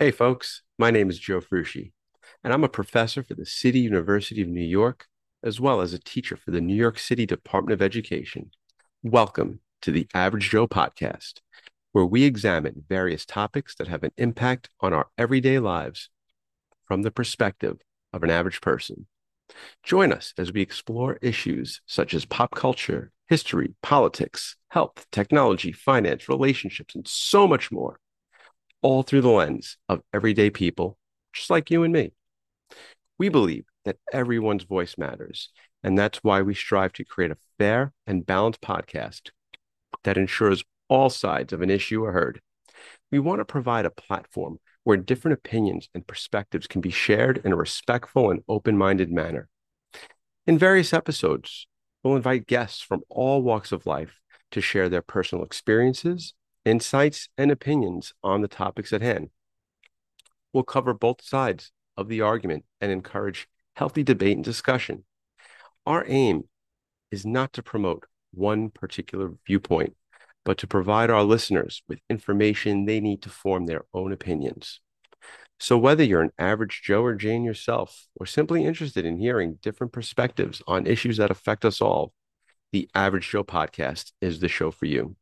[0.00, 1.90] Hey, folks, my name is Joe Frushi,
[2.44, 5.08] and I'm a professor for the City University of New York,
[5.42, 8.52] as well as a teacher for the New York City Department of Education.
[9.02, 11.40] Welcome to the Average Joe podcast,
[11.90, 16.10] where we examine various topics that have an impact on our everyday lives
[16.86, 17.78] from the perspective
[18.12, 19.08] of an average person.
[19.82, 26.28] Join us as we explore issues such as pop culture, history, politics, health, technology, finance,
[26.28, 27.98] relationships, and so much more,
[28.82, 30.98] all through the lens of everyday people
[31.32, 32.12] just like you and me.
[33.18, 35.50] We believe that everyone's voice matters,
[35.82, 39.30] and that's why we strive to create a fair and balanced podcast
[40.04, 42.40] that ensures all sides of an issue are heard.
[43.10, 47.52] We want to provide a platform where different opinions and perspectives can be shared in
[47.52, 49.48] a respectful and open minded manner.
[50.46, 51.66] In various episodes,
[52.02, 54.20] we'll invite guests from all walks of life
[54.52, 56.32] to share their personal experiences,
[56.68, 59.30] insights, and opinions on the topics at hand.
[60.52, 65.04] We'll cover both sides of the argument and encourage healthy debate and discussion.
[65.86, 66.44] Our aim
[67.10, 69.96] is not to promote one particular viewpoint,
[70.44, 74.80] but to provide our listeners with information they need to form their own opinions.
[75.60, 79.92] So, whether you're an average Joe or Jane yourself, or simply interested in hearing different
[79.92, 82.12] perspectives on issues that affect us all,
[82.72, 85.16] the Average Joe podcast is the show for you.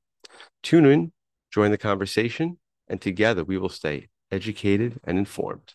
[0.63, 1.13] Tune in,
[1.57, 5.73] join the conversation, and together we will stay educated and informed.